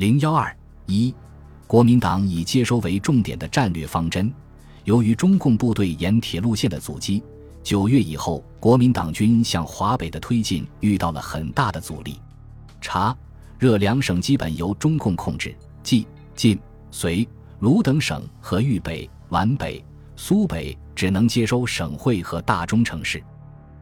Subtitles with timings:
[0.00, 0.50] 零幺二
[0.86, 1.14] 一，
[1.66, 4.32] 国民党以接收为重点的战略方针。
[4.84, 7.22] 由于中共部队沿铁路线的阻击，
[7.62, 12.18] 九月以后，国民党军向华北的推进遇到了很大的阻力。
[12.80, 13.14] 察、
[13.58, 16.58] 热两省基本由中共控制，冀、晋、
[16.90, 17.28] 绥、
[17.58, 19.84] 鲁等省和豫北、皖北、
[20.16, 23.22] 苏北只能接收省会和大中城市。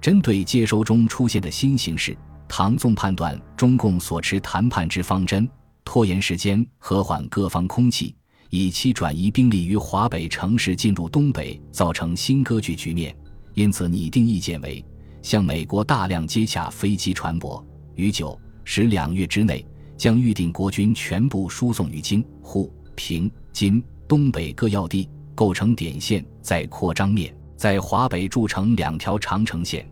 [0.00, 2.16] 针对接收中出现的新形势，
[2.48, 5.46] 唐纵判断中共所持谈判之方针。
[5.86, 8.14] 拖延时间，和缓各方空气，
[8.50, 13.16] 以期转移兵力于华北城市，进入东北，造成新割据局面。
[13.54, 14.84] 因此，拟定意见为：
[15.22, 17.64] 向美国大量接洽飞机船舶，
[17.94, 19.64] 于九、十两月之内，
[19.96, 29.88] 将预定国军全部输送于京、沪、平、津东北各要地，构成点线，再扩张面，在华北筑成两条长城线，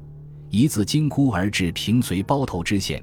[0.50, 3.02] 一自京沽而至平绥包头支线。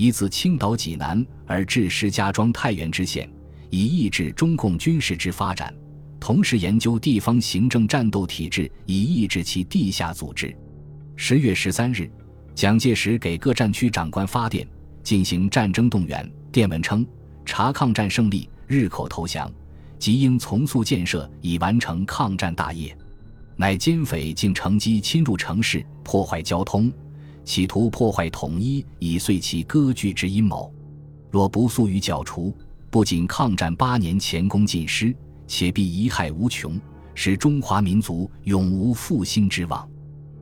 [0.00, 3.30] 以自青岛济南而至石家庄太原之县，
[3.68, 5.68] 以抑制中共军事之发展；
[6.18, 10.56] 同时研究地方行政战斗体制，以抑制其地下组织。
[11.16, 12.10] 十月十三日，
[12.54, 14.66] 蒋介石给各战区长官发电，
[15.02, 16.26] 进行战争动员。
[16.50, 17.06] 电文称
[17.44, 19.52] ：“查抗战胜利，日寇投降，
[19.98, 22.96] 即应从速建设，以完成抗战大业。”
[23.54, 26.90] 乃奸匪竟乘机侵入城市，破坏交通。
[27.44, 30.72] 企图破坏统一，以遂其割据之阴谋。
[31.30, 32.54] 若不速予剿除，
[32.90, 35.14] 不仅抗战八年前功尽失，
[35.46, 36.80] 且必贻害无穷，
[37.14, 39.88] 使中华民族永无复兴之望。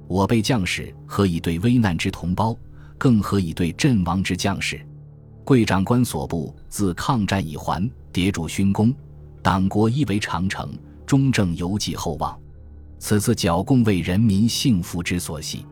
[0.06, 2.56] 我辈将士何以对危难之同胞，
[2.96, 4.80] 更何以对阵亡之将士？
[5.44, 8.94] 贵长官所部自抗战已还，迭主勋功，
[9.42, 10.70] 党国一为长城，
[11.06, 12.38] 中正犹寄厚望。
[12.98, 15.64] 此次剿共为人民幸福之所系。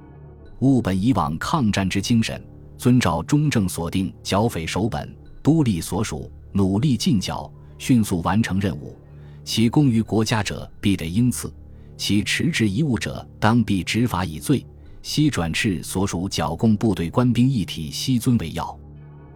[0.60, 2.42] 务本以往抗战之精神，
[2.78, 8.96] 遵照中正所定剿匪守本、督力所属，努力进剿，迅速完成任务。
[9.44, 11.48] 其功于国家者，必得应赐；
[11.96, 14.64] 其迟滞贻误者，当必执法以罪。
[15.02, 18.76] 悉转斥所属剿共部队官兵一体，悉遵为要。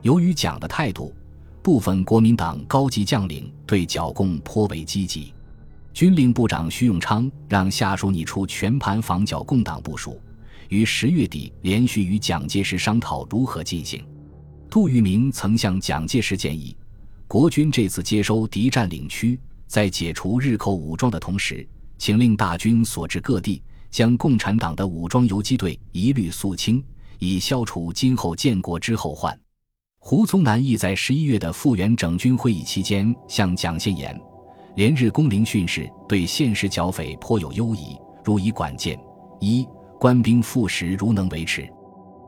[0.03, 1.15] 由于蒋的态度，
[1.63, 5.33] 部分国民党高级将领对剿共颇为积极。
[5.93, 10.21] 军令部长徐永昌让下属拟出全盘防剿共党部署。
[10.71, 14.03] 于十月底连续与蒋介石商讨如何进行。
[14.71, 16.77] 杜聿明曾向蒋介石建议，
[17.27, 23.61] 国军这次接收敌占领区，在解除日寇武装的同时，请令大军所至各地，
[23.91, 26.83] 将共产党的武装游击队一律肃清，
[27.19, 29.37] 以消除今后建国之后患。
[29.99, 34.19] 胡宗南亦在十一月的复员整军会议期间向蒋献言，
[34.77, 38.97] 连日攻陵训示对现实剿匪颇有优疑，如以管见
[39.41, 39.67] 一。
[40.01, 41.71] 官兵复食如能维持，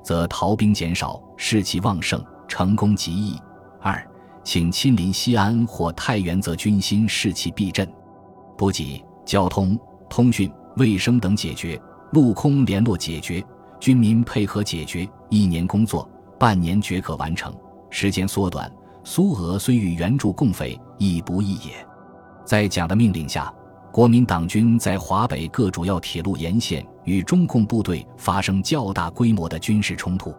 [0.04, 3.34] 则逃兵减少，士气旺盛，成功极易。
[3.80, 4.06] 二，
[4.44, 7.90] 请亲临西安或太原，则军心士气必振。
[8.58, 9.74] 补给、交通、
[10.10, 11.80] 通讯、卫生等解决，
[12.12, 13.42] 陆空联络解决，
[13.80, 16.06] 军民配合解决，一年工作，
[16.38, 17.50] 半年绝可完成。
[17.88, 18.70] 时间缩短，
[19.02, 21.72] 苏俄虽欲援助共匪，亦不易也。
[22.44, 23.50] 在蒋的命令下。
[23.92, 30.34] 国民党军在华北各主要铁路沿线与中共部队发生较大规模的军事冲突，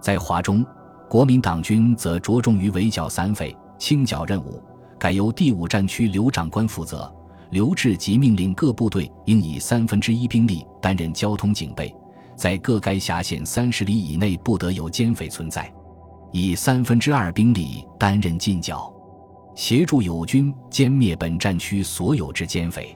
[0.00, 0.64] 在华中，
[1.06, 4.62] 国民党军则着重于围剿散匪、清剿任务，
[4.98, 7.12] 改由第五战区刘长官负责。
[7.50, 11.94] 刘志即命令各部队应以三分之一兵力担任交通警备，
[12.34, 15.70] 在各该辖县三十里以内不得有奸匪存在，
[16.32, 18.90] 以三分之二兵力担任进剿。
[19.56, 22.94] 协助友军歼灭本战区所有之奸匪，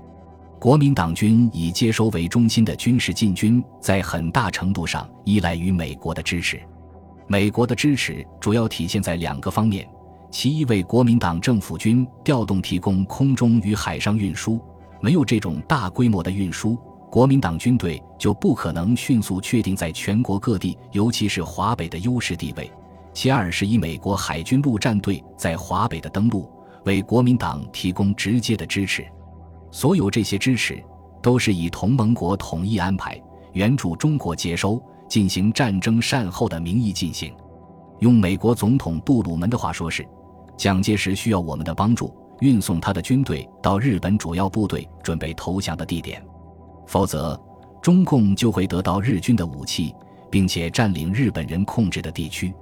[0.61, 6.61] 国民党军以接收为中心的军事进军，在很大程度上依赖于美国的支持。
[7.27, 9.89] 美国的支持主要体现在两个方面：
[10.31, 14.61] 其一为国民党政府军调动提供空中与海上运输，
[15.01, 16.77] 没有这种大规模的运输，
[17.11, 22.71] 国民党军队就不可能迅速确定在全国各地，尤其是华北的优势地位。
[23.13, 26.49] 其二是以美国海军陆战队在华北的登陆，
[26.85, 29.07] 为国民党提供直接的支持。
[29.71, 30.83] 所有这些支持，
[31.23, 33.21] 都是以同盟国统一安排、
[33.53, 37.35] 援助中国接收、进行战争善后的名义进行。
[37.99, 40.07] 用美国总统杜鲁门的话说是：
[40.57, 46.25] 蒋介石需要我们的帮助，运送他的军队到日本主要部队准备投降的地点，
[46.87, 47.39] 否则
[47.83, 49.95] 中共就会得到日军的武器，
[50.31, 52.55] 并且占领日本人控制的地区。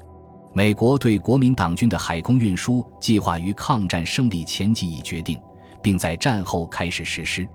[0.54, 5.38] 美国对国民党军的海空运输计划于抗战胜利前夕已决定，
[5.82, 7.46] 并在战后开始实施。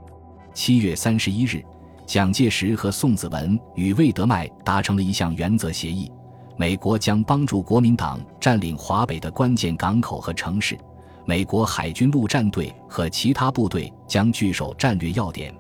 [0.54, 1.64] 七月三十一日，
[2.06, 6.10] 蒋介石和宋子文与魏德迈达成了一项原则协议，
[6.56, 10.78] 美国将帮助国民党占领华北的关键港口和城市，
[11.26, 15.54] 美国海军陆战队和其他部队将据守战略要点，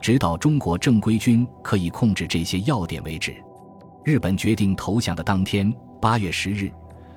[0.00, 3.36] 直到中国正规军可以控制这些要点为止。
[4.04, 6.72] 日本决定投降的当天，八月十日，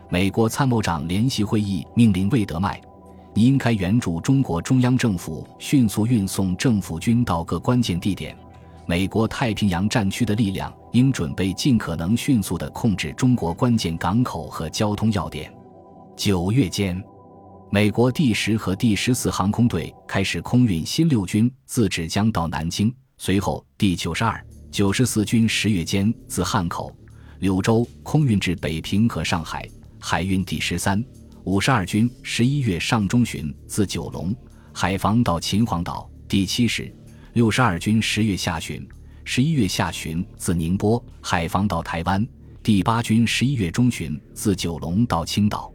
[0.10, 2.80] 美国参谋长联席会议命令魏德迈。
[3.34, 8.38] 你应该援助中国中央政府迅速运送政府军到各关键地点。
[8.86, 15.52] 美国太平洋战区的力量应准备尽可能迅速地控制中国关键港口和交通要点。
[16.18, 17.02] 九月间，
[17.72, 26.94] 美国第十和第十四航空队开始空运新六军自芷江到南京，随后第九十二、九十四军十月间自汉口、
[27.44, 29.70] 柳州空运至北平和上海，
[30.00, 31.04] 海运第十三。
[31.44, 34.34] 五十二军十一月上中旬自九龙、
[34.72, 36.90] 海防到秦皇岛；第七十
[37.34, 38.88] 六十二军十月下旬、
[39.26, 42.26] 十一月下旬自宁波、海防到台湾；
[42.64, 45.70] 第八军十一月中旬自九龙到青岛。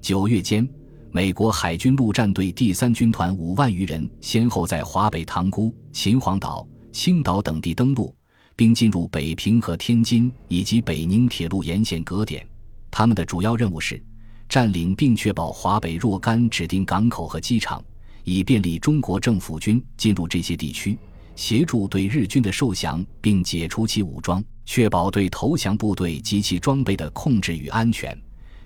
[0.00, 0.66] 九月间，
[1.10, 8.16] 美国海军陆战队第三军团五万余人先后在华北塘沽、秦皇岛、青岛等地登陆，
[8.56, 12.46] 并进入北平和天津以及北宁铁路沿线格点。
[12.90, 14.02] 他们的主要任务是。
[14.48, 17.82] 占领并确保华北若干指定港口和机场，
[18.22, 20.98] 以便利中国政府军进入这些地区，
[21.34, 28.14] 协助对日军的受降，并解除其武装，确保对投降部队及其装备的控制与安全，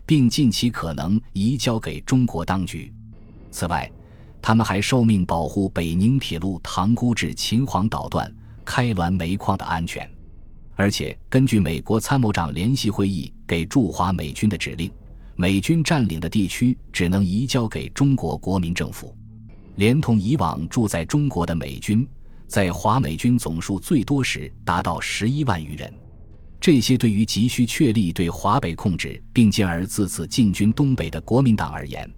[0.04, 2.92] 并尽其可能移交给中国当局。
[3.52, 3.88] 此外，
[4.42, 8.28] 他们还受命保护北宁铁路塘沽至秦皇岛段
[8.66, 10.06] 开滦煤矿的安全，
[10.74, 14.90] 而且根据美国参谋长联席会议给驻华美军的指令。
[15.38, 19.14] 美军占领的地区只能移交给中国国民政府，
[19.74, 22.08] 连同以往住在中国的美军，
[22.46, 25.92] 在华美军总数最多时达到十一万余人。
[26.58, 32.10] 这些对于急需确立对华北控制，并进而自此进军东北的国民党而言，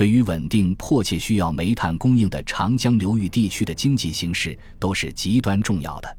[0.00, 6.16] 对于稳定迫切需要煤炭供应的长江流域地区的经济形势都是极端重要的。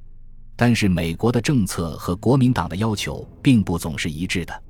[0.55, 4.63] 但是，美国的政策和国民党的要求并不总是一致的。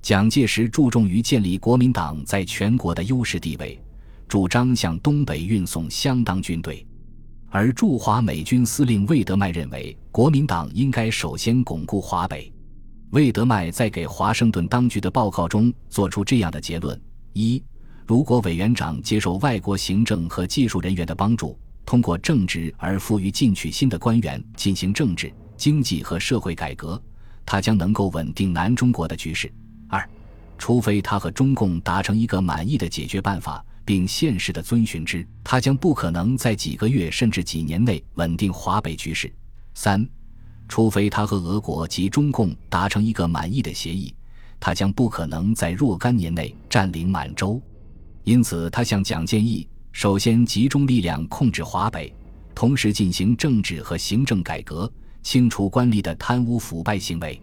[0.00, 3.76] 蒋介石注重于建立国民党在全国的优势地位，
[4.28, 6.86] 主张向东北运送相当军队；
[7.50, 12.52] 而驻华美军司令魏德迈认为，国民党应该首先巩固华北。
[13.10, 16.96] 魏德迈在给华盛顿当局的报告中作出这样的结论：
[17.32, 17.60] 一，
[18.06, 27.00] 如果委员长接受外国行政和技术人员的帮助，通过正直而富于进取心的官员进行政治、经济和社会改革，
[27.46, 29.52] 他将能够稳定南中国的局势。
[29.88, 30.08] 二，
[30.58, 39.32] 除非他和中共达成一个满意的解决办法，并现实的遵循之，他将不可能在几个月甚至几年内稳定华北局势。
[39.74, 40.06] 三，
[40.68, 44.14] 除非他和俄国及中共达成一个满意的协议，
[44.60, 47.60] 他将不可能在若干年内占领满洲。
[48.24, 52.12] 因此，他向蒋建议，首先集中力量控制华北，
[52.54, 54.90] 同时进行政治和行政改革，
[55.22, 57.40] 清除官吏的贪污腐败行为。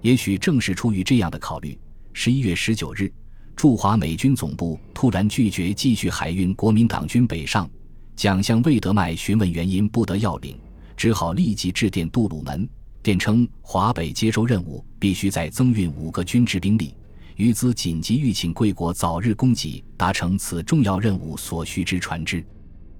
[0.00, 1.78] 也许正是出于这样的考虑。
[2.14, 3.12] 十一月十九日，
[3.54, 7.68] 驻华美军总部突然拒绝继续海运国民党军北上。
[8.16, 10.56] 蒋向魏德迈询问原因，不得要领，
[10.96, 12.66] 只好立即致电杜鲁门，
[13.02, 16.94] 电称华北接收任务必须再增运五个军事兵力，
[17.36, 22.44] 余兹紧急欲请贵国早日供给达成此重要任务所需之船只。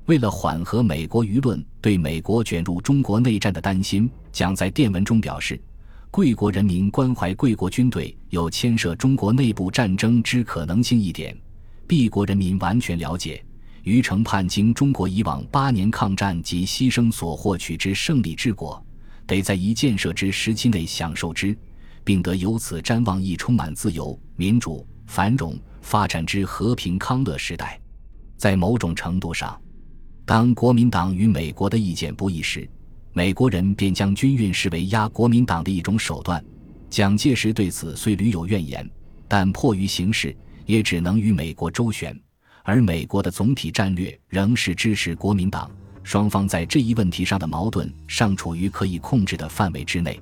[0.06, 5.60] 为了缓和美国舆论对美国卷入中国内战的担心，蒋在电文中表示。
[6.10, 11.36] 贵国人民关怀贵国军队有牵涉中国内部战争之可能性一点，
[11.88, 13.44] 敝国人民完全了解。
[13.82, 18.80] 余承盼经中国以往八年抗战及牺牲所获取之胜利之果，
[19.26, 21.56] 得在一建设之时期内享受之，
[22.04, 27.80] 并得由此瞻望一充满自由、民主、繁荣、发展之和平康乐时代。
[28.36, 29.60] 在某种程度上，
[30.24, 32.68] 当国民党与美国的意见不一时。
[33.16, 36.44] 美国人便将军运视为压国民党的一种手段。
[36.90, 38.88] 蒋介石对此虽屡有怨言，
[39.28, 42.18] 但迫于形势，也只能与美国周旋。
[42.64, 45.70] 而美国的总体战略仍是支持国民党。
[46.02, 50.20] 双方在这一问题上的矛盾尚处于可以控制的范围之内。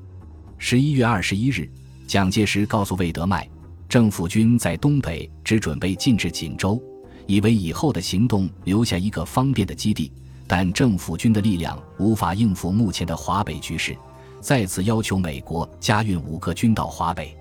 [0.65, 1.69] 十一月二十一日，
[2.07, 3.47] 蒋介石告诉魏德迈，
[3.89, 6.81] 政府军在东北只准备进至锦州，
[7.27, 10.13] 以为以后的行动留下一个方便的基地。
[10.47, 13.97] 但政府军的力量无法应付目前的华北局势，
[14.41, 17.37] 再次要求美国加运五个军到华北。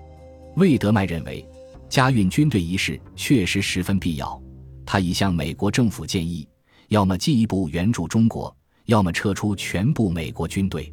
[0.56, 1.48] 魏德迈认为，
[1.88, 4.42] 加运军队一事确实十分必要。
[4.84, 6.44] 他已向美国政府建议，
[6.88, 8.54] 要么进一步援助中国，
[8.86, 10.92] 要么撤出全部美国军队。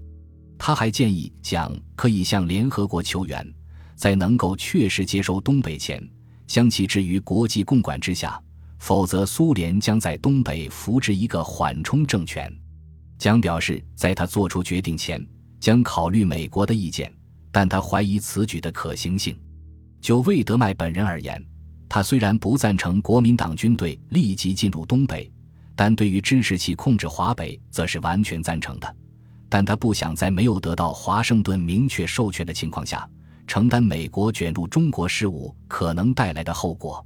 [0.60, 3.54] 他还建议蒋可以向联合国求援，
[3.96, 6.06] 在能够确实接收东北前，
[6.46, 8.40] 将其置于国际共管之下，
[8.78, 12.54] 否则苏联将在东北扶植一个缓冲政权。
[13.18, 15.26] 蒋表示，在他做出决定前，
[15.62, 17.12] 将考虑美国的意见，
[17.52, 19.36] 但他怀疑此举的可行性。
[20.02, 21.44] 就魏德迈本人而言，
[21.88, 25.32] 他虽然不赞成国民党军队立即进入东北，
[25.76, 28.96] 但对于支持其控制华北，则是完全赞成的。
[29.50, 33.10] 但他不想在没有得到华盛顿明确授权的情况下，
[33.48, 37.04] 承担美国卷入中国事务可能带来的后果。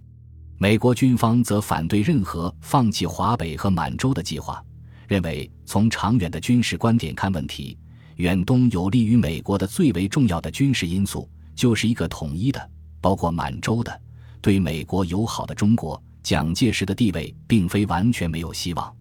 [0.58, 4.64] 美国军方则反对任何放弃华北和满洲的计划，
[5.08, 7.78] 认为从长远的军事观点看问题，
[8.18, 12.70] 远东有利于美国的最为重要的军事因素就是一个统一的、
[13.02, 14.02] 包括满洲的、
[14.42, 16.02] 对美国友好的中国。
[16.22, 18.96] 蒋介石的地位并非完全没有希望。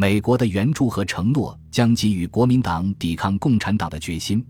[0.00, 4.42] 美国的援助和承诺将给予国民党抵抗共产党的决心，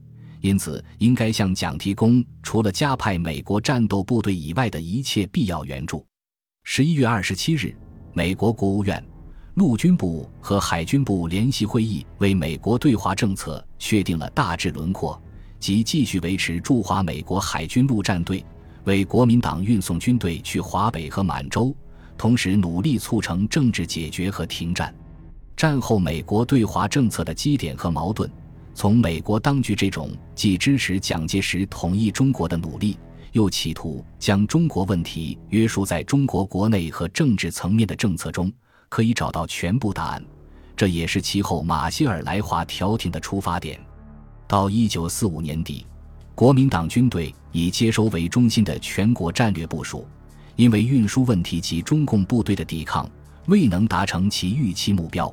[0.42, 6.06] 因此应该向蒋提供除了加派美国战斗部队以外的一切必要援助。
[6.62, 7.74] 十一月二十七日，
[8.12, 9.04] 美国国务院、
[9.54, 15.20] 陆军部和海军部联席会议为美国对华政策确定了大致轮廓，
[15.58, 18.46] 即继续维持驻华美国海军陆战队，
[18.84, 21.74] 为国民党运送军队去华北和满洲，
[22.16, 24.94] 同时努力促成政治解决和停战。
[25.60, 28.30] 战后美国对华政策的基点和矛盾，
[28.72, 32.96] 从美国当局这种既支持蒋介石统一中国的努力，
[33.32, 38.50] 又企图将中国问题约束在中国国内和政治层面的政策中，
[38.88, 40.24] 可以找到全部答案。
[40.74, 43.78] 这也是其后马歇尔来华调停的出发点。
[44.48, 45.84] 到一九四五年底，
[46.34, 50.08] 国民党军队以接收为中心的全国战略部署，
[50.56, 53.06] 因为运输问题及中共部队的抵抗，
[53.44, 55.30] 未能达成其预期目标。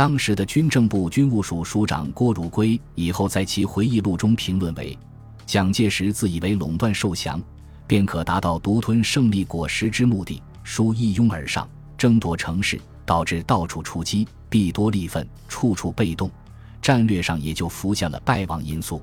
[0.00, 4.98] 当时的军政部军务署署长郭汝瑰以后在其回忆录中评论为
[5.44, 7.38] ：“蒋介石自以为垄断受降，
[7.86, 16.30] 便可达到独吞胜利果实之目的，殊一拥而上，争夺城市，导致到处出击，必多利分，处处被动，
[16.80, 19.02] 战略上也就浮现了败亡因素。”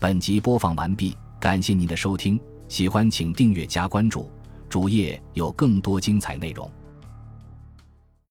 [0.00, 4.30] 本集播放完毕，感谢您的收听，喜欢请订阅加关注，
[4.70, 6.66] 主页有更多精彩内容。